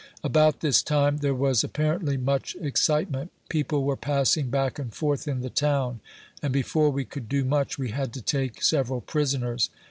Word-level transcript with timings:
About 0.23 0.61
this 0.61 0.81
time, 0.81 1.17
there 1.17 1.35
was 1.35 1.63
apparently 1.63 2.17
much 2.17 2.55
excitement. 2.59 3.31
People 3.49 3.83
were 3.83 3.95
passing 3.95 4.49
back 4.49 4.79
and 4.79 4.91
forth 4.91 5.27
in 5.27 5.41
the 5.41 5.49
town, 5.51 5.99
and 6.41 6.51
before 6.51 6.89
we 6.89 7.05
could 7.05 7.29
do 7.29 7.45
much, 7.45 7.77
we 7.77 7.91
had 7.91 8.11
to 8.13 8.21
take 8.23 8.61
seve 8.61 8.89
ral 8.89 9.01
prisoners. 9.01 9.69